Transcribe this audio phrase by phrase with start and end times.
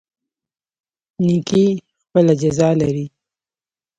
[1.25, 1.65] نیکي
[2.03, 3.05] خپله جزا لري